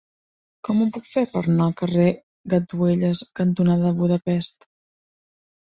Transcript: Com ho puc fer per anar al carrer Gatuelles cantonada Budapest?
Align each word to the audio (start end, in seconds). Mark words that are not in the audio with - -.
Com 0.67 0.79
ho 0.79 0.87
puc 0.95 1.05
fer 1.09 1.23
per 1.33 1.43
anar 1.49 1.67
al 1.67 1.75
carrer 1.83 2.07
Gatuelles 2.55 3.23
cantonada 3.43 3.95
Budapest? 4.03 4.69